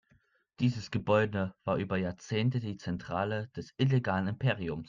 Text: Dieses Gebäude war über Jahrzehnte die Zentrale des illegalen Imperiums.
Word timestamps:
Dieses 0.59 0.89
Gebäude 0.89 1.53
war 1.63 1.77
über 1.77 1.95
Jahrzehnte 1.95 2.59
die 2.59 2.75
Zentrale 2.75 3.49
des 3.49 3.75
illegalen 3.77 4.29
Imperiums. 4.29 4.79